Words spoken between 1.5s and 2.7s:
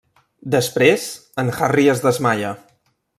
Harry es desmaia.